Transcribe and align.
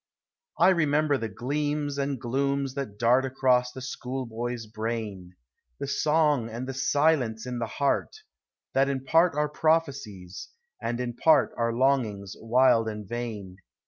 I 0.57 0.69
remember 0.69 1.15
the 1.19 1.29
gleams 1.29 1.99
and 1.99 2.19
glooms 2.19 2.73
that 2.73 2.97
dart 2.97 3.23
Across 3.23 3.73
the 3.73 3.83
school 3.83 4.25
boy's 4.25 4.65
brain; 4.65 5.35
The 5.79 5.85
song 5.87 6.49
and 6.49 6.65
the 6.67 6.73
silence 6.73 7.45
in 7.45 7.59
the 7.59 7.67
heart, 7.67 8.15
That 8.73 8.89
in 8.89 9.03
part 9.05 9.35
are 9.35 9.47
prophecies, 9.47 10.49
and 10.81 10.99
in 10.99 11.13
part 11.15 11.53
Are 11.55 11.71
longings 11.71 12.33
wild 12.39 12.89
and 12.89 13.07
vain. 13.07 13.57